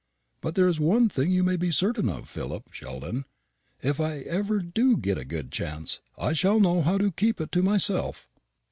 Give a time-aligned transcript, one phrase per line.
[0.41, 3.25] But there is one thing you may be certain of, Philip Sheldon:
[3.83, 7.51] if ever I do get a good chance, I shall know how to keep it
[7.51, 8.27] to myself."